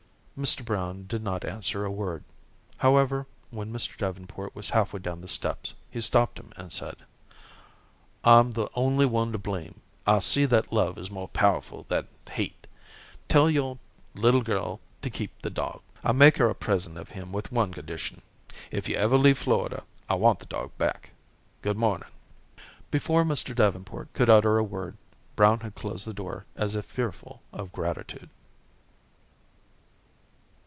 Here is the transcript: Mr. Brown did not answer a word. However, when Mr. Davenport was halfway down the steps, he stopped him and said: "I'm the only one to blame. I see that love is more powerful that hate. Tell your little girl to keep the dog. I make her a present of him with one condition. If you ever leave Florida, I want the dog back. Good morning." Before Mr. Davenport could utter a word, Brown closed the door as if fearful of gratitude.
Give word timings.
Mr. 0.39 0.65
Brown 0.65 1.05
did 1.05 1.21
not 1.21 1.45
answer 1.45 1.85
a 1.85 1.91
word. 1.91 2.23
However, 2.77 3.27
when 3.51 3.71
Mr. 3.71 3.95
Davenport 3.95 4.55
was 4.55 4.71
halfway 4.71 4.97
down 4.97 5.21
the 5.21 5.27
steps, 5.27 5.75
he 5.91 6.01
stopped 6.01 6.39
him 6.39 6.51
and 6.55 6.71
said: 6.71 6.95
"I'm 8.23 8.53
the 8.53 8.67
only 8.73 9.05
one 9.05 9.31
to 9.33 9.37
blame. 9.37 9.81
I 10.07 10.17
see 10.17 10.45
that 10.45 10.73
love 10.73 10.97
is 10.97 11.11
more 11.11 11.27
powerful 11.27 11.85
that 11.89 12.07
hate. 12.31 12.65
Tell 13.29 13.51
your 13.51 13.77
little 14.15 14.41
girl 14.41 14.79
to 15.03 15.11
keep 15.11 15.39
the 15.43 15.51
dog. 15.51 15.83
I 16.03 16.11
make 16.11 16.37
her 16.37 16.49
a 16.49 16.55
present 16.55 16.97
of 16.97 17.09
him 17.09 17.31
with 17.31 17.51
one 17.51 17.71
condition. 17.71 18.23
If 18.71 18.89
you 18.89 18.95
ever 18.95 19.19
leave 19.19 19.37
Florida, 19.37 19.83
I 20.09 20.15
want 20.15 20.39
the 20.39 20.47
dog 20.47 20.75
back. 20.75 21.11
Good 21.61 21.77
morning." 21.77 22.09
Before 22.89 23.23
Mr. 23.23 23.55
Davenport 23.55 24.11
could 24.13 24.27
utter 24.29 24.57
a 24.57 24.63
word, 24.63 24.97
Brown 25.35 25.59
closed 25.59 26.07
the 26.07 26.15
door 26.15 26.45
as 26.55 26.73
if 26.73 26.87
fearful 26.87 27.43
of 27.53 27.71
gratitude. 27.71 28.31